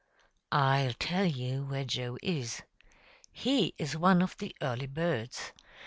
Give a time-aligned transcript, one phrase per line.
[0.51, 2.63] I'll tell you where Joe is.
[3.31, 5.51] He is one of the early birds.